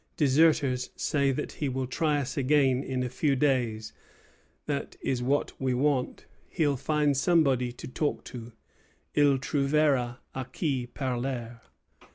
Deserters 0.17 0.89
say 0.95 1.31
that 1.31 1.51
he 1.51 1.69
will 1.69 1.85
try 1.85 2.17
us 2.19 2.35
again 2.35 2.81
in 2.81 3.03
a 3.03 3.07
few 3.09 3.35
days. 3.35 3.93
That 4.65 4.95
is 5.01 5.21
what 5.21 5.53
we 5.61 5.75
want; 5.75 6.25
he'll 6.49 6.75
find 6.75 7.15
somebody 7.15 7.71
to 7.73 7.87
talk 7.87 8.23
to 8.23 8.51
(il 9.13 9.37
trouvera 9.37 10.17
à 10.35 10.51
qui 10.51 10.87
parler)." 10.87 11.61